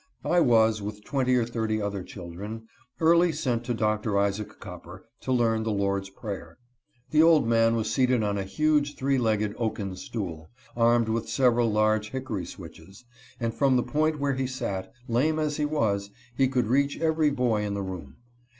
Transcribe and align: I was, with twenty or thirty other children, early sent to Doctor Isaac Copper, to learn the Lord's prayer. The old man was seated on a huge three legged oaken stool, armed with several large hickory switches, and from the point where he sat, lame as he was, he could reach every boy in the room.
I 0.25 0.39
was, 0.39 0.81
with 0.81 1.03
twenty 1.03 1.35
or 1.35 1.45
thirty 1.45 1.79
other 1.79 2.01
children, 2.01 2.65
early 2.99 3.31
sent 3.31 3.63
to 3.65 3.75
Doctor 3.75 4.17
Isaac 4.17 4.59
Copper, 4.59 5.05
to 5.19 5.31
learn 5.31 5.61
the 5.61 5.71
Lord's 5.71 6.09
prayer. 6.09 6.57
The 7.11 7.21
old 7.21 7.47
man 7.47 7.75
was 7.75 7.93
seated 7.93 8.23
on 8.23 8.35
a 8.35 8.43
huge 8.43 8.95
three 8.95 9.19
legged 9.19 9.53
oaken 9.59 9.95
stool, 9.95 10.49
armed 10.75 11.07
with 11.07 11.29
several 11.29 11.71
large 11.71 12.09
hickory 12.09 12.47
switches, 12.47 13.05
and 13.39 13.53
from 13.53 13.75
the 13.75 13.83
point 13.83 14.19
where 14.19 14.33
he 14.33 14.47
sat, 14.47 14.91
lame 15.07 15.37
as 15.37 15.57
he 15.57 15.65
was, 15.65 16.09
he 16.35 16.47
could 16.47 16.65
reach 16.65 16.97
every 16.99 17.29
boy 17.29 17.61
in 17.63 17.75
the 17.75 17.83
room. 17.83 18.15